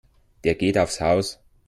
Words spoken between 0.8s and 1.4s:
Haus.